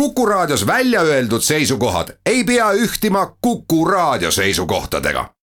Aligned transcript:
Kuku 0.00 0.26
Raadios 0.26 0.66
välja 0.66 1.00
öeldud 1.00 1.40
seisukohad 1.40 2.08
ei 2.26 2.44
pea 2.44 2.72
ühtima 2.72 3.36
Kuku 3.40 3.84
Raadio 3.84 4.30
seisukohtadega. 4.30 5.34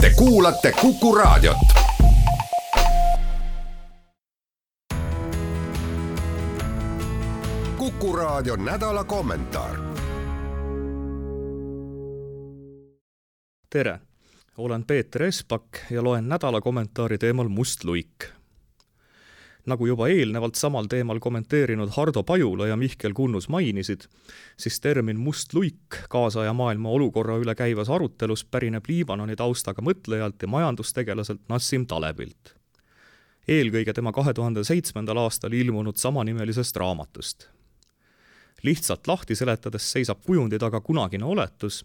Te 0.00 0.10
kuulate 0.16 0.72
Kuku 0.72 1.14
Raadiot. 1.14 1.56
kuku 7.76 8.16
Raadio 8.16 8.56
nädala 8.56 9.04
kommentaar. 9.04 9.76
tere, 13.70 14.00
olen 14.56 14.84
Peeter 14.84 15.22
Espak 15.22 15.64
ja 15.90 16.04
loen 16.04 16.28
nädala 16.28 16.60
kommentaari 16.60 17.18
teemal 17.18 17.48
Must 17.48 17.84
luik 17.84 18.24
nagu 19.66 19.86
juba 19.88 20.08
eelnevalt 20.12 20.58
samal 20.60 20.88
teemal 20.90 21.20
kommenteerinud 21.20 21.94
Hardo 21.96 22.22
Pajula 22.22 22.66
ja 22.68 22.76
Mihkel 22.76 23.14
Kunnus 23.16 23.48
mainisid, 23.48 24.06
siis 24.60 24.80
termin 24.80 25.20
must 25.20 25.54
luik 25.54 26.02
kaasaja 26.12 26.52
maailma 26.52 26.92
olukorra 26.92 27.38
üle 27.40 27.54
käivas 27.56 27.90
arutelus 27.90 28.44
pärineb 28.44 28.84
Liibanoni 28.88 29.36
taustaga 29.36 29.82
mõtlejalt 29.82 30.42
ja 30.42 30.48
majandustegelaselt 30.48 31.40
Nassim 31.48 31.86
Talebilt. 31.86 32.54
eelkõige 33.48 33.92
tema 33.92 34.12
kahe 34.12 34.32
tuhande 34.34 34.64
seitsmendal 34.64 35.18
aastal 35.20 35.52
ilmunud 35.52 35.96
samanimelisest 35.96 36.76
raamatust 36.76 37.48
lihtsalt 38.64 39.06
lahti 39.06 39.34
seletades 39.36 39.90
seisab 39.92 40.22
kujundi 40.24 40.58
taga 40.58 40.80
kunagine 40.80 41.24
oletus, 41.24 41.82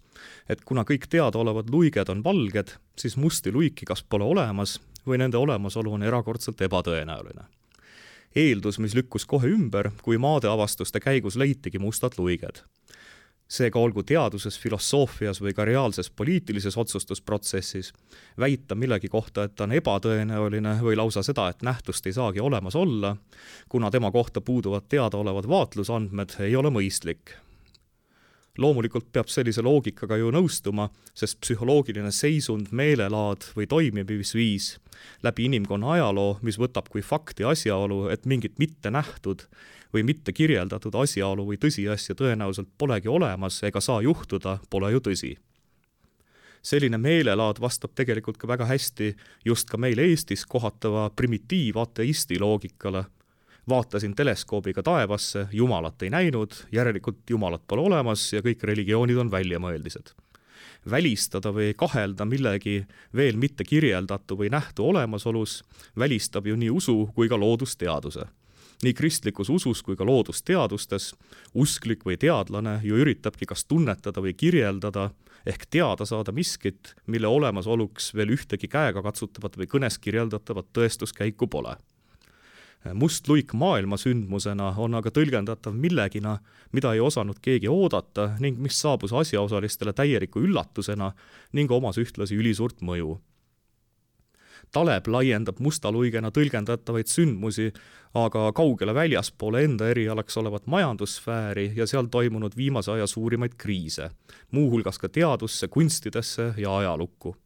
et 0.48 0.64
kuna 0.64 0.80
kõik 0.88 1.10
teadaolevad 1.12 1.68
luiged 1.68 2.08
on 2.08 2.24
valged, 2.24 2.72
siis 2.96 3.16
musti 3.20 3.52
luiki 3.52 3.84
kas 3.84 4.00
pole 4.02 4.24
olemas 4.24 4.78
või 5.06 5.20
nende 5.20 5.36
olemasolu 5.36 5.92
on 5.92 6.08
erakordselt 6.08 6.60
ebatõenäoline 6.64 7.59
eeldus, 8.36 8.78
mis 8.78 8.94
lükkus 8.94 9.26
kohe 9.26 9.48
ümber, 9.50 9.90
kui 10.02 10.18
maadeavastuste 10.18 11.00
käigus 11.00 11.36
leitigi 11.36 11.78
mustad 11.78 12.18
luiged. 12.18 12.62
seega 13.50 13.80
olgu 13.82 14.04
teaduses, 14.06 14.54
filosoofias 14.62 15.40
või 15.42 15.50
ka 15.50 15.64
reaalses 15.66 16.06
poliitilises 16.10 16.76
otsustusprotsessis 16.78 17.92
väita 18.38 18.74
millegi 18.78 19.08
kohta, 19.08 19.44
et 19.44 19.56
ta 19.58 19.64
on 19.66 19.74
ebatõenäoline 19.74 20.76
või 20.78 20.94
lausa 20.96 21.22
seda, 21.26 21.48
et 21.48 21.62
nähtust 21.66 22.06
ei 22.06 22.14
saagi 22.14 22.40
olemas 22.40 22.76
olla, 22.78 23.16
kuna 23.68 23.90
tema 23.90 24.12
kohta 24.14 24.40
puuduvad 24.40 24.86
teadaolevad 24.88 25.48
vaatlusandmed, 25.50 26.38
ei 26.38 26.56
ole 26.56 26.70
mõistlik 26.70 27.34
loomulikult 28.58 29.12
peab 29.12 29.30
sellise 29.30 29.62
loogikaga 29.62 30.18
ju 30.18 30.30
nõustuma, 30.34 30.88
sest 31.14 31.40
psühholoogiline 31.44 32.10
seisund, 32.14 32.72
meelelaad 32.72 33.50
või 33.56 33.68
toimimisviis 33.70 34.74
läbi 35.22 35.46
inimkonna 35.48 35.94
ajaloo, 35.96 36.38
mis 36.42 36.58
võtab 36.60 36.90
kui 36.90 37.02
fakti 37.02 37.46
asjaolu, 37.46 38.08
et 38.12 38.26
mingit 38.26 38.58
mitte 38.58 38.90
nähtud 38.90 39.46
või 39.94 40.04
mitte 40.06 40.32
kirjeldatud 40.32 40.94
asjaolu 40.94 41.46
või 41.50 41.58
tõsiasja 41.60 42.14
tõenäoliselt 42.18 42.68
polegi 42.78 43.08
olemas 43.08 43.62
ega 43.66 43.80
saa 43.80 44.02
juhtuda, 44.02 44.58
pole 44.70 44.92
ju 44.92 45.00
tõsi. 45.00 45.36
Selline 46.62 46.98
meelelaad 47.00 47.56
vastab 47.60 47.94
tegelikult 47.96 48.36
ka 48.36 48.48
väga 48.48 48.66
hästi 48.68 49.14
just 49.48 49.70
ka 49.70 49.78
meil 49.80 49.98
Eestis 49.98 50.44
kohatava 50.46 51.08
primitiivateisti 51.16 52.38
loogikale 52.38 53.06
vaatasin 53.70 54.14
teleskoobiga 54.14 54.82
taevasse, 54.82 55.46
Jumalat 55.52 56.02
ei 56.02 56.10
näinud, 56.10 56.52
järelikult 56.72 57.30
Jumalat 57.30 57.62
pole 57.66 57.86
olemas 57.86 58.32
ja 58.32 58.42
kõik 58.42 58.62
religioonid 58.62 59.16
on 59.16 59.30
väljamõeldised. 59.30 60.12
välistada 60.90 61.50
või 61.52 61.74
kahelda 61.76 62.24
millegi 62.24 62.86
veel 63.16 63.36
mitte 63.36 63.64
kirjeldatu 63.64 64.36
või 64.36 64.48
nähtu 64.50 64.86
olemasolus 64.88 65.62
välistab 65.98 66.46
ju 66.46 66.56
nii 66.56 66.70
usu 66.70 67.10
kui 67.14 67.28
ka 67.28 67.36
loodusteaduse 67.36 68.24
nii 68.82 68.94
kristlikus 68.94 69.50
usus 69.50 69.82
kui 69.82 69.96
ka 69.96 70.06
loodusteadustes 70.06 71.12
usklik 71.54 72.04
või 72.06 72.16
teadlane 72.16 72.80
ju 72.82 72.96
üritabki 72.96 73.46
kas 73.46 73.64
tunnetada 73.64 74.24
või 74.24 74.32
kirjeldada 74.34 75.10
ehk 75.46 75.66
teada 75.70 76.04
saada 76.04 76.32
miskit, 76.32 76.94
mille 77.06 77.28
olemasoluks 77.28 78.14
veel 78.14 78.32
ühtegi 78.36 78.68
käegakatsutavat 78.68 79.56
või 79.60 79.68
kõnes 79.68 79.98
kirjeldatavat 80.00 80.72
tõestuskäiku 80.72 81.48
pole 81.48 81.76
must 82.94 83.28
luik 83.28 83.52
maailmasündmusena 83.52 84.72
on 84.80 84.94
aga 84.96 85.12
tõlgendatav 85.12 85.74
millegina, 85.76 86.38
mida 86.72 86.94
ei 86.94 87.00
osanud 87.00 87.40
keegi 87.42 87.68
oodata 87.68 88.36
ning 88.40 88.58
mis 88.58 88.78
saabus 88.80 89.12
asjaosalistele 89.12 89.92
täieliku 89.92 90.40
üllatusena 90.40 91.12
ning 91.52 91.70
omas 91.70 91.98
ühtlasi 92.00 92.38
ülisuurt 92.40 92.80
mõju. 92.80 93.18
Taleb 94.70 95.08
laiendab 95.10 95.58
musta 95.58 95.90
luigena 95.90 96.30
tõlgendatavaid 96.30 97.10
sündmusi 97.10 97.72
aga 98.14 98.52
kaugele 98.54 98.94
väljaspoole 98.94 99.64
enda 99.66 99.88
erialaks 99.90 100.36
olevat 100.38 100.66
majandussfääri 100.70 101.72
ja 101.76 101.86
seal 101.90 102.06
toimunud 102.10 102.56
viimase 102.56 102.92
aja 102.92 103.06
suurimaid 103.06 103.58
kriise, 103.58 104.10
muuhulgas 104.50 104.98
ka 104.98 105.08
teadusse, 105.08 105.68
kunstidesse 105.68 106.52
ja 106.56 106.76
ajalukku 106.76 107.36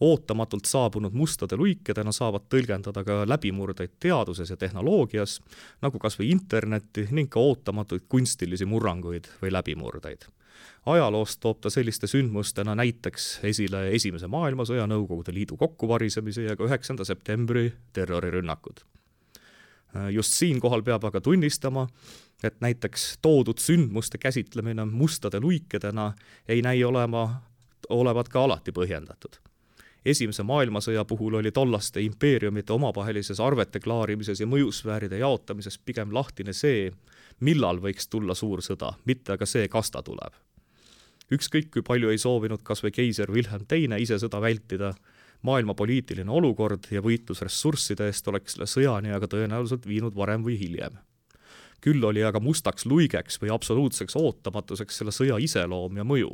ootamatult 0.00 0.64
saabunud 0.64 1.12
mustade 1.12 1.56
luikedena 1.56 2.12
saavad 2.12 2.46
tõlgendada 2.52 3.04
ka 3.04 3.22
läbimurdeid 3.28 3.98
teaduses 4.00 4.50
ja 4.50 4.56
tehnoloogias, 4.56 5.40
nagu 5.82 5.98
kas 5.98 6.18
või 6.20 6.30
internetti 6.32 7.08
ning 7.10 7.30
ka 7.30 7.40
ootamatuid 7.40 8.06
kunstilisi 8.08 8.66
murranguid 8.66 9.30
või 9.42 9.52
läbimurdeid 9.52 10.28
ajaloost 10.86 11.40
toob 11.40 11.60
ta 11.60 11.70
selliste 11.70 12.06
sündmustena 12.06 12.74
näiteks 12.78 13.40
esile 13.42 13.88
Esimese 13.94 14.26
maailmasõja, 14.26 14.86
Nõukogude 14.88 15.34
Liidu 15.34 15.56
kokkuvarisemise 15.56 16.46
ja 16.48 16.56
ka 16.56 16.64
üheksanda 16.64 17.04
septembri 17.04 17.72
terrorirünnakud. 17.92 18.80
just 20.10 20.32
siinkohal 20.32 20.82
peab 20.82 21.04
aga 21.04 21.20
tunnistama, 21.20 21.86
et 22.42 22.60
näiteks 22.60 23.18
toodud 23.22 23.58
sündmuste 23.58 24.18
käsitlemine 24.18 24.84
mustade 24.84 25.40
luikedena 25.40 26.12
ei 26.48 26.62
näi 26.62 26.84
olema, 26.84 27.42
olevat 27.88 28.28
ka 28.28 28.44
alati 28.44 28.72
põhjendatud 28.72 29.47
esimese 30.04 30.42
maailmasõja 30.42 31.04
puhul 31.04 31.38
oli 31.40 31.52
tollaste 31.52 32.02
impeeriumite 32.02 32.72
omavahelises 32.72 33.40
arvete 33.40 33.80
klaarimises 33.80 34.40
ja 34.40 34.46
mõjusfääride 34.46 35.18
jaotamises 35.18 35.78
pigem 35.78 36.12
lahtine 36.14 36.52
see, 36.52 36.90
millal 37.40 37.80
võiks 37.82 38.08
tulla 38.10 38.34
suur 38.34 38.62
sõda, 38.62 38.94
mitte 39.04 39.34
aga 39.34 39.46
see, 39.46 39.68
kas 39.68 39.90
ta 39.90 40.02
tuleb. 40.02 40.32
ükskõik 41.32 41.70
kui 41.70 41.82
palju 41.82 42.10
ei 42.10 42.18
soovinud 42.18 42.62
kas 42.62 42.82
või 42.82 42.90
keiser 42.90 43.30
Wilhelm 43.30 43.66
Teine 43.68 43.98
ise 44.00 44.18
sõda 44.18 44.40
vältida, 44.40 44.94
maailma 45.42 45.74
poliitiline 45.74 46.30
olukord 46.30 46.88
ja 46.90 47.02
võitlus 47.02 47.42
ressursside 47.42 48.06
eest 48.06 48.28
oleks 48.28 48.56
selle 48.56 48.66
sõjani 48.66 49.12
aga 49.14 49.26
tõenäoliselt 49.26 49.86
viinud 49.86 50.14
varem 50.14 50.44
või 50.44 50.56
hiljem 50.58 50.98
küll 51.80 52.04
oli 52.04 52.24
aga 52.26 52.40
mustaks 52.42 52.86
luigeks 52.90 53.38
või 53.42 53.52
absoluutseks 53.54 54.16
ootamatuseks 54.18 54.96
selle 54.98 55.14
sõja 55.14 55.38
iseloom 55.38 56.00
ja 56.00 56.04
mõju 56.04 56.32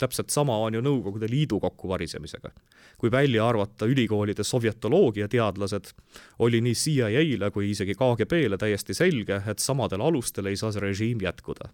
täpselt 0.00 0.32
sama 0.32 0.56
on 0.64 0.74
ju 0.74 0.80
Nõukogude 0.84 1.28
Liidu 1.30 1.60
kokkuvarisemisega. 1.60 2.50
kui 2.98 3.10
välja 3.10 3.46
arvata 3.48 3.86
ülikoolide 3.86 4.44
sovjetoloogia 4.44 5.28
teadlased, 5.28 5.92
oli 6.38 6.60
nii 6.60 6.74
CIA-le 6.74 7.50
kui 7.50 7.70
isegi 7.70 7.94
KGB-le 7.94 8.58
täiesti 8.58 8.94
selge, 8.94 9.42
et 9.46 9.58
samadel 9.58 10.00
alustel 10.00 10.46
ei 10.46 10.56
saa 10.56 10.72
see 10.72 10.80
režiim 10.80 11.22
jätkuda. 11.22 11.70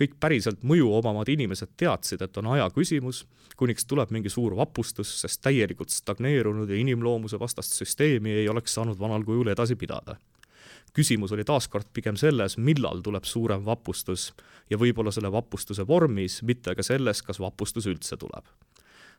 kõik 0.00 0.14
päriselt 0.20 0.62
mõju 0.62 0.90
omavad 0.90 1.28
inimesed 1.28 1.68
teadsid, 1.76 2.22
et 2.22 2.36
on 2.36 2.46
aja 2.46 2.70
küsimus, 2.70 3.26
kuniks 3.56 3.86
tuleb 3.86 4.10
mingi 4.10 4.28
suur 4.28 4.56
vapustus, 4.56 5.20
sest 5.20 5.40
täielikult 5.42 5.90
stagneerunud 5.90 6.70
ja 6.70 6.76
inimloomuse 6.76 7.38
vastast 7.38 7.72
süsteemi 7.72 8.30
ei 8.30 8.48
oleks 8.48 8.74
saanud 8.74 8.98
vanal 8.98 9.24
kujul 9.24 9.48
edasi 9.48 9.76
pidada 9.76 10.16
küsimus 10.94 11.32
oli 11.34 11.44
taaskord 11.44 11.90
pigem 11.92 12.16
selles, 12.16 12.56
millal 12.58 13.02
tuleb 13.02 13.26
suurem 13.26 13.64
vapustus 13.66 14.30
ja 14.70 14.78
võib-olla 14.78 15.12
selle 15.12 15.32
vapustuse 15.32 15.86
vormis, 15.86 16.40
mitte 16.42 16.72
aga 16.72 16.86
selles, 16.86 17.22
kas 17.22 17.40
vapustus 17.42 17.90
üldse 17.90 18.16
tuleb. 18.16 18.46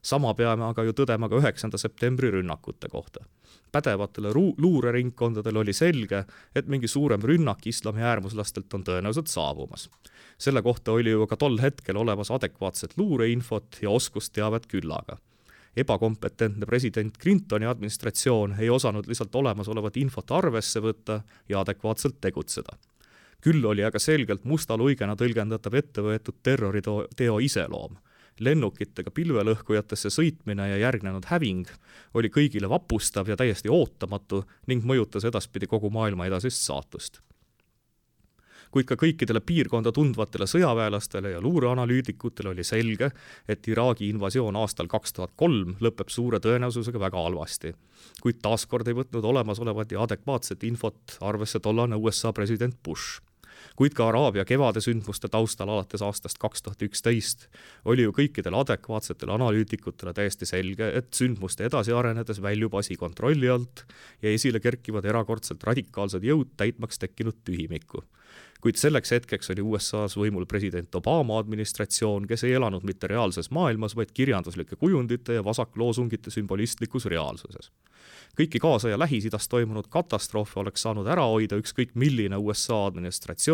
sama 0.05 0.33
peame 0.37 0.61
aga 0.63 0.83
ju 0.85 0.93
tõdema 0.93 1.25
ka 1.29 1.39
üheksanda 1.41 1.77
septembri 1.81 2.29
rünnakute 2.31 2.89
kohta. 2.89 3.25
pädevatele 3.71 4.31
ru-, 4.31 4.55
luureringkondadele 4.57 5.59
oli 5.59 5.73
selge, 5.73 6.25
et 6.55 6.67
mingi 6.67 6.87
suurem 6.87 7.21
rünnak 7.21 7.67
islami 7.67 8.01
äärmuslastelt 8.01 8.73
on 8.73 8.83
tõenäoliselt 8.83 9.27
saabumas. 9.27 9.89
selle 10.37 10.61
kohta 10.61 10.91
oli 10.91 11.09
ju 11.09 11.27
ka 11.27 11.35
tol 11.35 11.57
hetkel 11.61 11.97
olemas 11.97 12.31
adekvaatset 12.31 12.97
luureinfot 12.97 13.81
ja 13.81 13.89
oskusteavet 13.89 14.67
küllaga 14.67 15.17
ebakompetentne 15.75 16.65
president 16.65 17.17
Clintoni 17.17 17.65
administratsioon 17.65 18.55
ei 18.59 18.69
osanud 18.69 19.07
lihtsalt 19.07 19.35
olemasolevat 19.35 19.97
infot 19.97 20.31
arvesse 20.31 20.79
võtta 20.79 21.21
ja 21.49 21.59
adekvaatselt 21.59 22.21
tegutseda. 22.21 22.77
küll 23.41 23.65
oli 23.65 23.83
aga 23.83 23.99
selgelt 23.99 24.45
musta 24.45 24.77
luigena 24.77 25.15
tõlgendatav 25.15 25.75
ettevõetud 25.75 26.35
terroriteo 26.43 27.39
iseloom. 27.39 27.97
lennukitega 28.39 29.11
pilvelõhkujatesse 29.11 30.09
sõitmine 30.09 30.69
ja 30.69 30.77
järgnenud 30.77 31.25
häving 31.25 31.67
oli 32.13 32.29
kõigile 32.29 32.69
vapustav 32.69 33.27
ja 33.27 33.35
täiesti 33.35 33.69
ootamatu 33.69 34.43
ning 34.67 34.83
mõjutas 34.83 35.25
edaspidi 35.25 35.67
kogu 35.67 35.89
maailma 35.89 36.25
edasist 36.25 36.61
saatust 36.61 37.21
kuid 38.75 38.89
ka 38.89 38.97
kõikidele 38.99 39.39
piirkonda 39.39 39.93
tundvatele 39.95 40.43
sõjaväelastele 40.51 41.29
ja 41.31 41.41
luureanalüütikutele 41.43 42.51
oli 42.51 42.63
selge, 42.67 43.07
et 43.47 43.67
Iraagi 43.71 44.09
invasioon 44.11 44.57
aastal 44.59 44.89
kaks 44.91 45.15
tuhat 45.15 45.31
kolm 45.39 45.77
lõpeb 45.79 46.11
suure 46.11 46.41
tõenäosusega 46.43 46.99
väga 46.99 47.23
halvasti. 47.23 47.71
kuid 48.21 48.41
taaskord 48.43 48.87
ei 48.87 48.97
võtnud 48.97 49.23
olemasolevat 49.23 49.91
ja 49.91 50.01
adekvaatset 50.03 50.63
infot 50.63 51.17
arvesse 51.21 51.59
tollane 51.59 51.95
USA 51.95 52.33
president 52.33 52.75
Bush 52.83 53.21
kuid 53.75 53.95
ka 53.97 54.09
Araabia 54.09 54.45
kevade 54.45 54.81
sündmuste 54.83 55.29
taustal 55.31 55.69
alates 55.69 56.03
aastast 56.05 56.39
kaks 56.41 56.65
tuhat 56.65 56.81
üksteist 56.87 57.47
oli 57.85 58.07
ju 58.07 58.15
kõikidele 58.15 58.59
adekvaatsetele 58.63 59.35
analüütikutele 59.35 60.13
täiesti 60.13 60.47
selge, 60.49 60.89
et 60.97 61.13
sündmuste 61.13 61.67
edasi 61.69 61.93
arenedes 61.95 62.41
väljub 62.41 62.75
asi 62.79 62.95
kontrolli 62.99 63.49
alt 63.51 63.85
ja 64.21 64.33
esile 64.33 64.59
kerkivad 64.63 65.05
erakordselt 65.05 65.63
radikaalsed 65.63 66.23
jõud 66.23 66.55
täitmaks 66.57 67.01
tekkinud 67.01 67.43
tühimikku. 67.45 68.03
Kuid 68.65 68.79
selleks 68.81 69.11
hetkeks 69.13 69.51
oli 69.53 69.61
USA-s 69.61 70.15
võimul 70.17 70.47
president 70.49 70.95
Obama 70.97 71.35
administratsioon, 71.37 72.23
kes 72.25 72.47
ei 72.47 72.55
elanud 72.57 72.81
mitte 72.87 73.05
reaalses 73.11 73.51
maailmas, 73.53 73.93
vaid 73.93 74.09
kirjanduslike 74.09 74.79
kujundite 74.81 75.37
ja 75.37 75.43
vasakloosungite 75.45 76.33
sümbolistlikus 76.33 77.05
reaalsuses. 77.05 77.69
Kõiki 78.35 78.57
kaasaja 78.59 78.97
Lähis-Idas 78.97 79.45
toimunud 79.53 79.85
katastroofe 79.93 80.59
oleks 80.59 80.81
saanud 80.81 81.05
ära 81.07 81.27
hoida 81.29 81.59
ükskõik 81.61 81.93
milline 81.93 82.41
USA 82.41 82.81
administratsioon, 82.87 83.44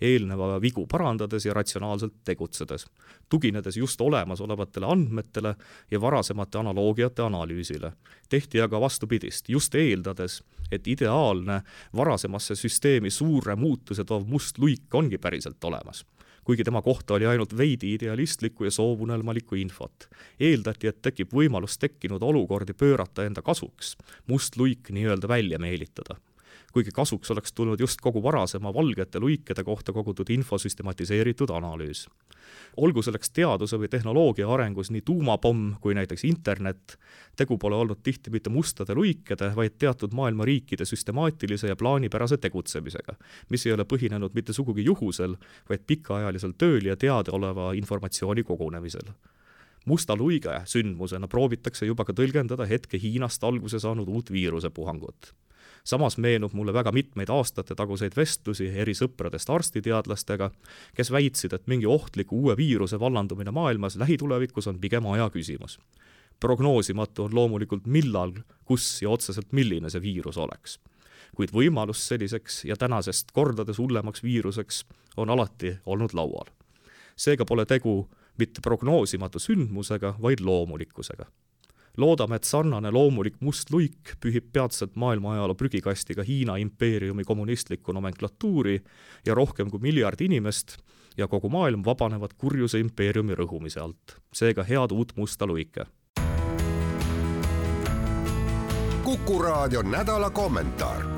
eelneva 0.00 0.60
vigu 0.60 0.86
parandades 0.86 1.46
ja 1.46 1.54
ratsionaalselt 1.54 2.14
tegutsedes, 2.24 2.86
tuginedes 3.28 3.76
just 3.76 4.00
olemasolevatele 4.00 4.86
andmetele 4.86 5.54
ja 5.90 6.00
varasemate 6.00 6.58
analoogiate 6.58 7.22
analüüsile. 7.22 7.92
tehti 8.28 8.60
aga 8.60 8.80
vastupidist, 8.80 9.48
just 9.48 9.74
eeldades, 9.74 10.42
et 10.72 10.86
ideaalne 10.86 11.62
varasemasse 11.96 12.54
süsteemi 12.54 13.10
suure 13.10 13.56
muutuse 13.56 14.04
toov 14.04 14.26
must 14.28 14.58
luik 14.58 14.94
ongi 14.94 15.18
päriselt 15.18 15.64
olemas 15.64 16.04
kuigi 16.48 16.64
tema 16.64 16.80
kohta 16.82 17.14
oli 17.14 17.26
ainult 17.26 17.56
veidi 17.56 17.90
idealistlikku 17.94 18.64
ja 18.64 18.70
soovunelmalikku 18.70 19.54
infot. 19.54 20.08
eeldati, 20.40 20.88
et 20.88 21.02
tekib 21.02 21.34
võimalus 21.36 21.76
tekkinud 21.78 22.22
olukordi 22.22 22.72
pöörata 22.72 23.26
enda 23.28 23.42
kasuks, 23.42 23.96
must 24.26 24.56
luik 24.56 24.88
nii-öelda 24.88 25.28
välja 25.28 25.58
meelitada 25.58 26.16
kuigi 26.72 26.90
kasuks 26.94 27.30
oleks 27.30 27.52
tulnud 27.52 27.80
just 27.80 28.00
kogu 28.00 28.22
varasema 28.22 28.74
valgete 28.74 29.20
luikede 29.20 29.64
kohta 29.64 29.92
kogutud 29.92 30.30
info 30.30 30.58
süstematiseeritud 30.58 31.50
analüüs. 31.50 32.08
olgu 32.76 33.02
selleks 33.02 33.30
teaduse 33.30 33.76
või 33.76 33.88
tehnoloogia 33.88 34.48
arengus 34.48 34.90
nii 34.90 35.02
tuumapomm 35.04 35.74
kui 35.80 35.94
näiteks 35.94 36.24
internet, 36.24 36.98
tegu 37.36 37.58
pole 37.58 37.76
olnud 37.76 38.00
tihti 38.02 38.30
mitte 38.30 38.50
mustade 38.50 38.94
luikede, 38.94 39.50
vaid 39.56 39.78
teatud 39.78 40.12
maailma 40.12 40.44
riikide 40.44 40.84
süstemaatilise 40.84 41.68
ja 41.68 41.76
plaanipärase 41.76 42.36
tegutsemisega, 42.36 43.16
mis 43.50 43.66
ei 43.66 43.72
ole 43.72 43.84
põhinenud 43.84 44.34
mitte 44.34 44.52
sugugi 44.52 44.84
juhusel, 44.84 45.36
vaid 45.68 45.84
pikaajalisel 45.86 46.54
tööl 46.58 46.86
ja 46.86 46.96
teadaoleva 46.96 47.72
informatsiooni 47.72 48.42
kogunemisel 48.42 49.12
musta 49.88 50.16
luige 50.16 50.60
sündmusena 50.68 51.28
proovitakse 51.28 51.88
juba 51.88 52.04
ka 52.04 52.12
tõlgendada 52.12 52.68
hetke 52.68 53.00
Hiinast 53.00 53.44
alguse 53.44 53.80
saanud 53.80 54.08
uut 54.08 54.32
viirusepuhangut 54.32 55.32
samas 55.88 56.18
meenub 56.18 56.52
mulle 56.52 56.72
väga 56.72 56.92
mitmeid 56.92 57.30
aastate 57.32 57.74
taguseid 57.78 58.16
vestlusi 58.16 58.68
eri 58.82 58.94
sõpradest 58.96 59.50
arstiteadlastega, 59.52 60.50
kes 60.96 61.12
väitsid, 61.14 61.54
et 61.56 61.70
mingi 61.70 61.88
ohtliku 61.88 62.36
uue 62.42 62.56
viiruse 62.56 63.00
vallandumine 63.00 63.54
maailmas 63.54 63.96
lähitulevikus 63.96 64.68
on 64.68 64.80
pigem 64.80 65.06
aja 65.06 65.30
küsimus. 65.30 65.78
prognoosimatu 66.40 67.24
on 67.24 67.34
loomulikult, 67.34 67.86
millal, 67.86 68.32
kus 68.64 69.02
ja 69.02 69.10
otseselt 69.10 69.52
milline 69.52 69.90
see 69.90 70.02
viirus 70.02 70.36
oleks. 70.36 70.78
kuid 71.34 71.50
võimalus 71.50 72.08
selliseks 72.08 72.64
ja 72.64 72.76
tänasest 72.76 73.32
kordades 73.32 73.78
hullemaks 73.78 74.22
viiruseks 74.22 74.84
on 75.16 75.30
alati 75.30 75.76
olnud 75.86 76.12
laual. 76.12 76.52
seega 77.16 77.44
pole 77.44 77.66
tegu 77.66 78.08
mitte 78.38 78.62
prognoosimatu 78.64 79.38
sündmusega, 79.42 80.14
vaid 80.22 80.40
loomulikkusega 80.44 81.26
loodame, 81.98 82.38
et 82.38 82.46
sarnane 82.46 82.90
loomulik 82.94 83.40
must 83.44 83.72
luik 83.74 84.14
pühib 84.22 84.52
peatselt 84.54 84.96
maailma 84.96 85.34
ajaloo 85.34 85.56
prügikasti 85.58 86.14
ka 86.14 86.22
Hiina 86.26 86.56
impeeriumi 86.62 87.24
kommunistlikku 87.26 87.92
nomenklatuuri 87.92 88.78
ja 89.26 89.34
rohkem 89.34 89.70
kui 89.70 89.82
miljard 89.82 90.20
inimest 90.20 90.78
ja 91.18 91.28
kogu 91.28 91.50
maailm 91.50 91.82
vabanevad 91.84 92.36
kurjuse 92.38 92.78
impeeriumi 92.78 93.34
rõhumise 93.34 93.82
alt. 93.82 94.18
seega 94.32 94.62
head 94.62 94.94
uut 94.94 95.16
musta 95.16 95.46
luike. 95.46 95.86
kuku 99.04 99.42
raadio 99.42 99.82
nädala 99.82 100.30
kommentaar 100.30 101.17